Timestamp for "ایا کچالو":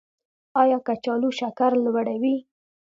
0.61-1.29